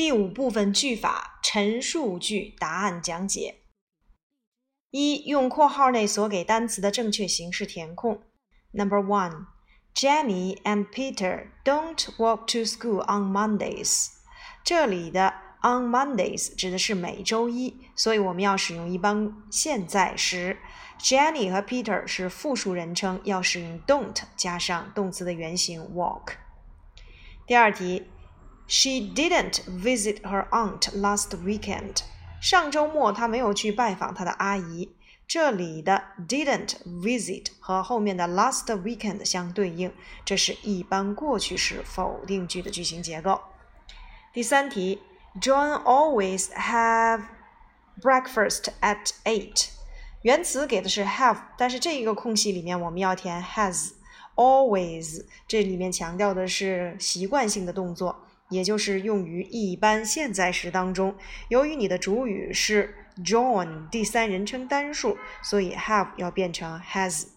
[0.00, 3.56] 第五部分句法陈述句答案讲解。
[4.90, 8.22] 一、用括号内所给单词的正确形式填空。
[8.72, 9.48] Number one,
[9.94, 14.06] Jenny and Peter don't walk to school on Mondays。
[14.64, 20.56] 这里的 on Mondays 指的是每周一，所以我们要使用一般现在时。
[20.98, 26.36] Jenny 和 Peter 是复数人称，要使用 don't 加上动词的原形 walk。
[27.46, 28.06] 第二题
[28.69, 31.97] ，She didn't visit her aunt last weekend。
[32.41, 34.95] 上周末她没有去拜访她的阿姨。
[35.27, 39.91] 这里的 didn't visit 和后面的 last weekend 相对应，
[40.23, 43.41] 这是一般过去时否定句的句型结构。
[44.31, 45.01] 第三题，
[45.41, 47.23] John always have
[47.99, 49.69] breakfast at eight。
[50.21, 53.93] 原词给的是 have，但是这一个空隙里面我们要填 has
[54.35, 61.16] always，这里面强调的是习惯性的动作， 也就是用于一般现在时当中。
[61.48, 67.28] 由于你的主语是 John，第三人称单数，所以 have 要变成 has。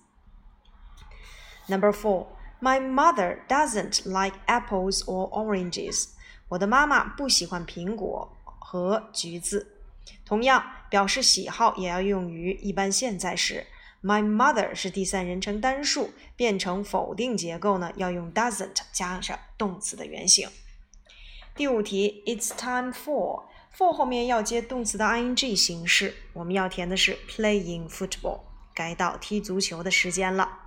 [1.68, 6.10] Number four，My mother doesn't like apples or oranges。
[6.50, 9.70] 我的妈妈不喜欢苹果和橘子。
[10.26, 13.68] 同样，表示喜好也要用于一般现在时。
[14.02, 20.50] My mother 是第三人称单数，变成否定结构呢，要用 doesn't 加上动词的原形。
[21.56, 28.40] 第五题，It's time for，for 后面要接动词的 ing 形式，我们要填的是 playing football，
[28.74, 30.62] 该到踢足球的时间了。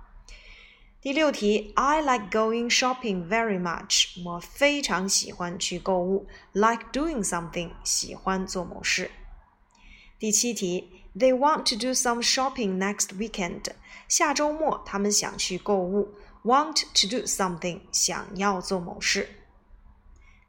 [1.01, 9.11] 第六题，I like going shopping very much，我非常喜欢去购物，like doing something，喜欢做某事。
[10.17, 13.63] 第七题，They want to do some shopping next weekend。
[14.07, 16.15] 下周末他们想去购物。
[16.43, 19.27] Want to do something，想要做某事。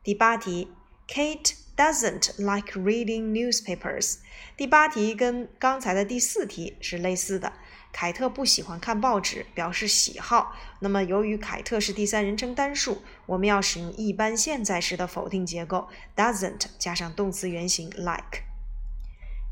[0.08, 0.72] 第八题
[1.06, 4.20] ，Kate doesn't like reading newspapers。
[4.56, 7.52] 第八题跟刚才的第四题是类似的。
[7.92, 10.56] 凯特不喜欢看报纸，表示喜好。
[10.80, 18.44] 那么由于凯特是第三人称单数，我们要使用一般现在时的否定结构，doesn't 加上动词原形 like。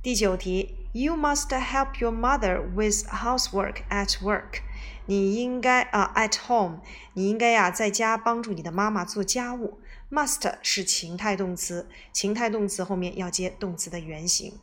[0.03, 4.62] 第九题，You must help your mother with housework at work。
[5.06, 6.80] 你应该啊，at home，
[7.14, 9.80] 你应该呀在家帮助你的妈妈做家务。
[10.10, 14.58] Must 是情态动词，情态动词后面要接动词的原形。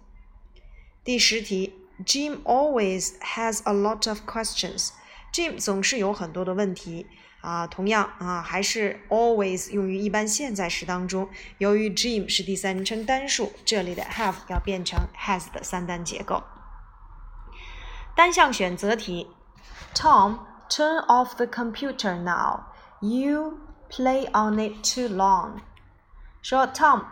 [1.04, 1.74] 第十题
[2.06, 4.92] ，Jim always has a lot of questions。
[5.34, 7.08] Jim 总是有很多的问题。
[7.42, 11.28] 啊，同样啊，还是 always 用于一般现在时当中。
[11.58, 16.42] 由于 Jim 是第三人称单数，这里的 have 要变成 has 的三单结构。
[18.16, 19.28] 单项选择题
[19.94, 22.66] ：Tom, turn off the computer now.
[23.00, 23.60] You
[23.90, 25.62] play on it too long.
[26.42, 27.04] 说 Tom，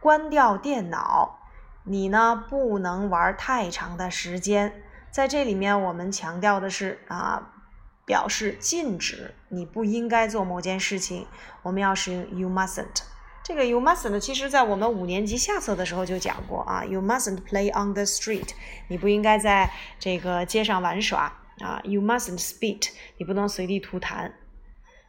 [0.00, 1.38] 关掉电脑，
[1.84, 4.82] 你呢不能玩太长的时间。
[5.10, 7.52] 在这里面，我们强调的是啊。
[8.06, 11.26] 表示禁止，你不应该做某件事情，
[11.62, 13.02] 我们要使用 you mustn't。
[13.42, 18.50] 这个 you mustn't，其实在我们五年级下册的时候就讲过啊，you mustn't play on the street，
[18.86, 19.68] 你不应该在
[19.98, 24.32] 这个街上玩耍啊，you mustn't spit，你不能随地吐痰。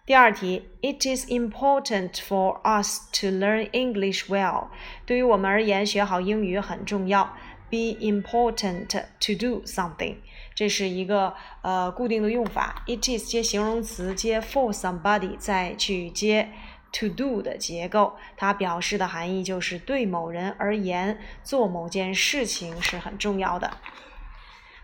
[0.06, 4.68] 第二题，It is important for us to learn English well。
[5.06, 7.36] 对于我们而言，学好英语很重要。
[7.70, 10.16] Be important to do something。
[10.56, 16.50] 这是一个呃固定的用法，it is 接形容词接 for somebody 再去接
[16.94, 23.76] to do 的结构，它表示的含义就是对某人而言做某件事情是很重要的。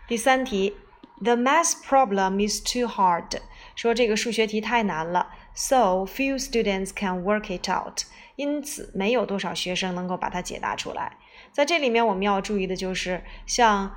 [0.06, 0.76] 第三题
[1.24, 3.40] ，the math problem is too hard，
[3.74, 8.02] 说这个数学题太难了，so few students can work it out，
[8.36, 11.16] 因此没有多少学生能够把它解答出来。
[11.50, 13.92] 在这里面我们要注意的就是像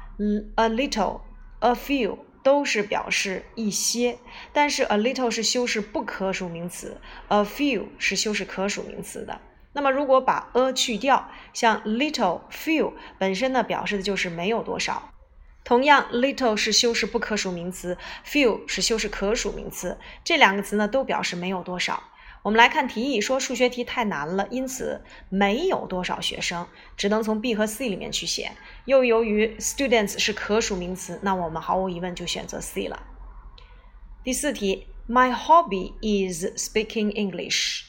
[0.56, 1.22] a little。
[1.60, 4.20] A few 都是表示一些，
[4.54, 9.42] 但是 a little 是修饰不可数名词，a few 是修饰可数名词的。
[9.74, 15.12] 那么如果把 a 去掉，像 little few 本身呢，表示的就是没有多少。
[15.68, 22.02] 同样，little 是修饰不可数名词，few 是修饰可数名词，这两个词呢都表示没有多少。
[22.42, 26.66] 我们来看题意，说数学题太难了，因此没有多少学生，
[26.96, 28.54] 只能从 B 和 C 里面去写。
[28.86, 33.04] 又由于 students 是可数名词，那我们毫无疑问就选择 C 了。
[34.24, 37.88] 第四题，My hobby is speaking English。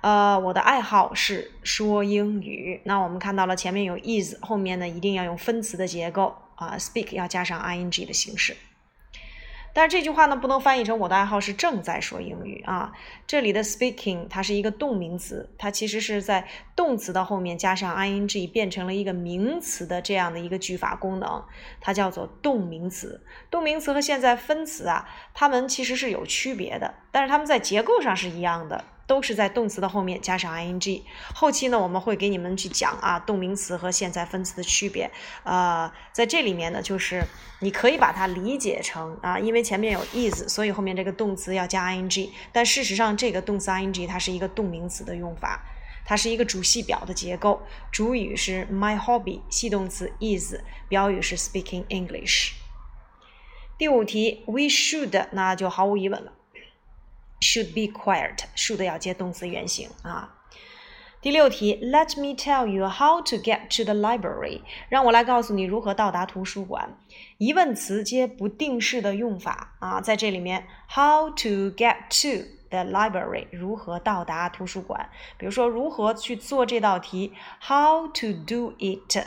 [0.00, 2.82] 呃，我的爱好是说英语。
[2.84, 8.56] 那我们看到了前面有 is，后面呢一定要用分词的结构啊，speak 要加上 ing 的形式。
[9.74, 12.92] 但是这句话呢，不能翻译成我的爱好是正在说英语啊。
[13.26, 16.46] 这里的 speaking 它是一个动名词，它其实是在
[16.76, 21.42] 动词的后面加上 ing 变成了一个名词的这样的一个句法功能，
[21.80, 23.24] 它叫做动名词。
[23.50, 28.84] 动名词和现在分词啊，它们其实是有区别的，但是它们在结构上是一样的。
[29.06, 31.02] 都是在动词的后面加上 ing。
[31.34, 35.10] 后期呢，我们会给你们去讲啊，动名词和现在分词的区别。
[35.44, 37.22] 呃，在这里面呢，就是
[37.60, 42.30] 你可以把它理解成啊，因为前面有 is，所以后面这个动词要加 ing。
[42.52, 45.62] 但事实上，这个动词 ing 它是一个动名词的用法，
[46.04, 47.62] 它是一个主系表的结构。
[47.90, 50.54] 主语是 my hobby，系动词 is，
[50.88, 52.52] 表语是 speaking English。
[53.78, 56.32] 第五题，we should，那就毫无疑问了。
[57.52, 58.44] Should be quiet.
[58.56, 60.38] should 要接动词原形啊。
[61.20, 64.62] 第六题，Let me tell you how to get to the library。
[64.88, 66.96] 让我来告诉你如何到达图书馆。
[67.38, 75.06] 疑问词接不定式的用法啊，在这里面，how to get to the library，如何到达图书馆？
[75.38, 79.24] 比如说，如何去做这道题？How to do it？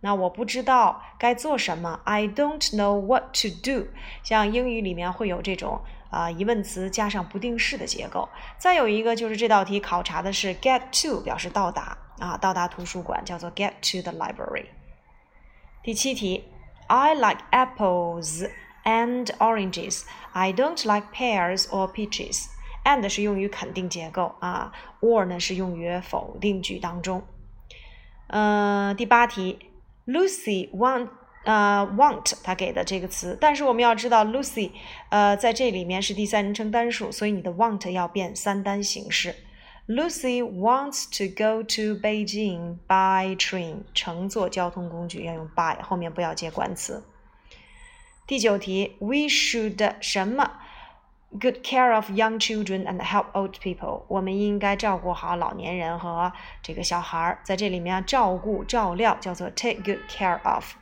[0.00, 3.88] 那我不知道该做什么，I don't know what to do。
[4.22, 5.80] 像英语里面会有这种。
[6.10, 8.28] 啊，疑问词加上不定式的结构。
[8.56, 14.66] 再有一个就是这道题考察的是 get to 表示到达啊，到达图书馆叫做 get to the library。
[15.82, 16.44] 第七题
[16.86, 18.50] ，I like apples
[18.84, 20.04] and oranges.
[20.32, 22.46] I don't like pears or peaches.
[22.84, 27.22] And 是用于肯定结构啊，or 呢是用于否定句当中。
[28.28, 29.70] 呃，第八题
[30.06, 31.08] ，Lucy want
[31.48, 34.70] 呃，want 他给的这个词，但是我们要知道 Lucy，
[35.08, 39.34] 呃，在这里面是第三人称单数，所以你的 want 要变三单形式。
[39.86, 47.02] Lucy wants to go to Beijing by train，乘坐交通工具要用 by，后面不要接冠词。
[48.26, 50.50] 第九题，We should 什么
[51.30, 54.02] ？Good care of young children and help old people。
[54.08, 56.30] 我们应该照顾好老年人和
[56.62, 60.74] 这个小孩儿，在这里面照顾、照料叫做 take good care of。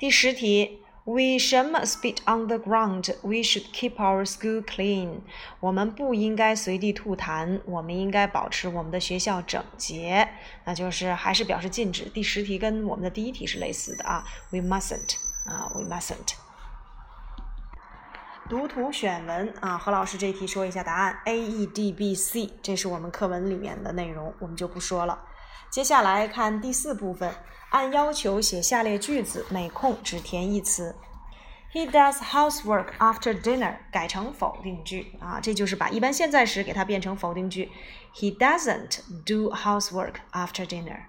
[0.00, 3.14] 第十题，We should spit on the ground.
[3.20, 5.20] We should keep our school clean.
[5.60, 10.26] 我们不应该随地吐痰，我们应该保持我们的学校整洁。
[10.64, 12.04] 那就是还是表示禁止。
[12.04, 14.24] 第十题跟我们的第一题是类似的啊。
[14.48, 16.32] We mustn't 啊，We mustn't。
[18.48, 21.18] 读图选文啊，何老师这题说一下答案。
[21.26, 25.26] A E D B C，这是我们课文里面的内容，我们就不说了。
[25.69, 27.33] 接下来看第四部分。
[27.71, 30.95] 按要求写下列句子，每空只填一词。
[31.73, 37.69] He does housework after dinner，改成否定句啊，这就是把一般现在时给它变成否定句。
[38.13, 40.99] He doesn't do housework after dinner。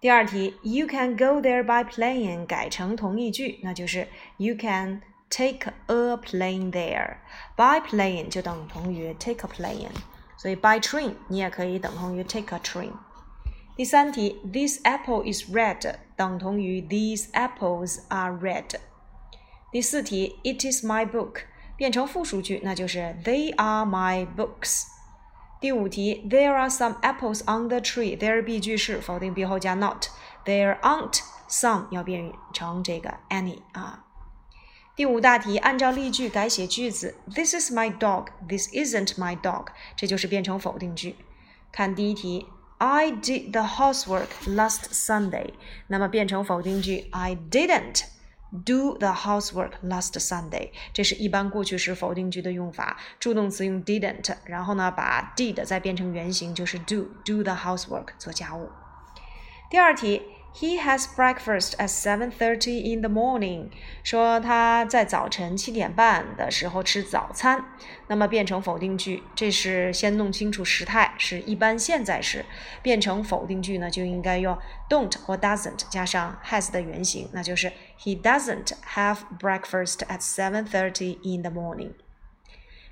[0.00, 4.08] 第二题，You can go there by plane，改成同义句，那就是
[4.38, 9.90] You can take a plane there。By plane 就等同于 take a plane，
[10.38, 12.92] 所以 by train 你也可以等同于 take a train。
[13.76, 18.76] 第三题，This apple is red 等同于 These apples are red。
[19.70, 21.42] 第四题，It is my book
[21.76, 24.84] 变成复数句，那就是 They are my books。
[25.60, 33.58] 第五题，There are some apples on the tree。There be 句式，否定 be 后加 not。There aren't some 要变成这个 any
[33.72, 34.06] 啊。
[34.94, 41.16] 第五大题，按照例句改写句子，This is my dog。This isn't my dog，这就是变成否定句。
[41.70, 42.46] 看第一题。
[42.83, 45.53] I did the housework last Sunday，
[45.85, 48.05] 那么变成否定句，I didn't
[48.65, 50.71] do the housework last Sunday。
[50.91, 58.71] 这是一般过去时否定句的用法，助动词用 didn't，然后呢把 did 再变成原形，就是 do，do the housework 做家务。
[59.69, 60.23] 第二题。
[60.53, 63.69] He has breakfast at seven thirty in the morning。
[64.03, 67.65] 说他在早晨七点半的时候吃早餐。
[68.07, 72.45] 那么变成否定句，这是先弄清楚时态，是一般现在时。
[72.81, 74.57] 变成否定句呢，就应该用
[74.89, 81.49] don't 或 doesn't 加上 has 的原形，那就是 He doesn't have breakfast at seven thirty in the
[81.49, 81.93] morning。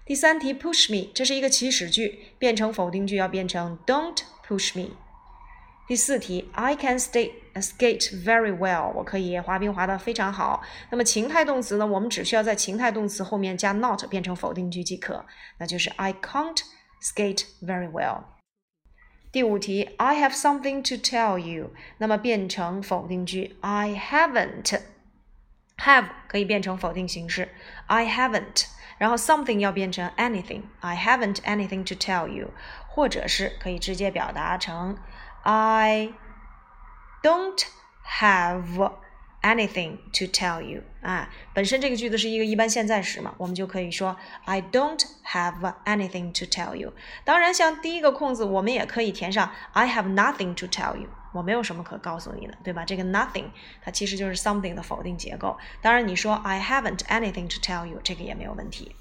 [0.05, 4.95] 第三题，push me，这是一个祈使句，变成否定句要变成 don't push me。
[5.88, 8.90] 第四题，I can skate skate very well。
[8.94, 10.62] 我可以滑冰滑得非常好。
[10.90, 11.87] 那么情态动词呢？
[11.87, 15.26] 我们只需要在情态动词后面加 not 变成否定句即可，
[15.58, 16.58] 那就是 I can't
[17.02, 18.23] skate very well。
[19.30, 21.73] 第五题，I have something to tell you。
[21.99, 27.49] 那么变成否定句，I haven't。have 可以变成否定形式，
[27.88, 28.66] I haven't。
[28.96, 32.52] 然后 something 要变成 anything，I haven't anything to tell you，
[32.88, 34.96] 或者是可以直接表达成。
[35.43, 36.13] I
[37.22, 37.62] don't
[38.19, 38.91] have
[39.41, 46.93] anything to tell you 啊，本身这个句子是一个一般现在时嘛，我们就可以说 I don't have anything to tell you。
[47.24, 52.84] 当然，像第一个空子，我们也可以填上 I have nothing to tell you，我没有什么可告诉你的，对吧？
[52.84, 53.46] 这个 nothing
[53.81, 55.58] 它其实就是 something 的否定结构。
[55.81, 58.93] 当然，你说 I haven't anything to tell you，这个也没有问题。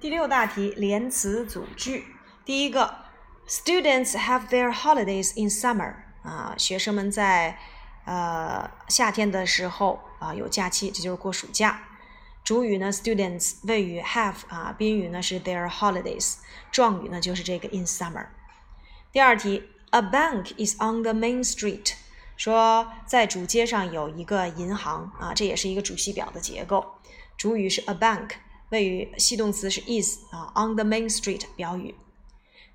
[0.00, 2.04] 第六大题，连词组句。
[2.44, 3.05] 第一个
[3.48, 5.94] ，Students have their holidays in summer。
[6.22, 7.56] 啊，学生们在
[8.04, 11.84] 呃夏天的时候啊有假期，这就是过暑假。
[12.42, 16.38] 主语呢，students；谓语 have 啊，宾语呢是 their holidays；
[16.72, 18.26] 状语呢就是这个 in summer。
[19.12, 21.92] 第二题，A bank is on the main street。
[22.36, 26.94] 说在主街上有一个银行啊，这也是一个主系表的结构。
[27.36, 28.30] 主语是 a bank，
[28.70, 31.94] 谓语系动词是 is 啊，on the main street 表语。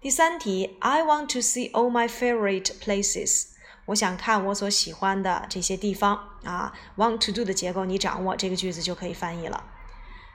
[0.02, 3.50] 第三题，I want to see all my favorite places。
[3.86, 6.74] 我想看我所喜欢的这些地方啊。
[6.98, 9.64] Want to do 的结构你掌握，这个句子就可以翻译了。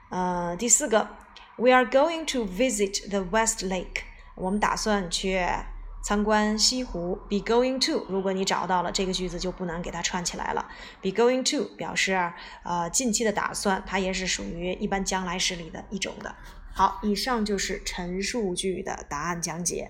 [0.09, 1.09] 呃，第四个
[1.57, 4.03] ，We are going to visit the West Lake。
[4.35, 5.45] 我们打算去
[6.01, 7.19] 参观西湖。
[7.29, 10.65] Be going to，如果你找到了这个句子，就不难给它串起来了。
[11.01, 12.31] Be going to 表示
[12.63, 16.33] 呃近期的打算，它也是属于一般将来时里的一种的。
[16.77, 19.89] 好，以上就是陈述句的答案讲解。